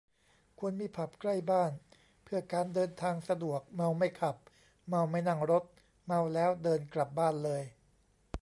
[0.59, 1.71] ควรมีผับใกล้บ้าน
[2.23, 4.35] เพื่อการเดินทางสะดวก เมาไม่ขับ
[4.87, 5.63] เมาไม่นั่งรถ
[6.05, 7.61] เมาแล้วเดินกลับบ้านเลย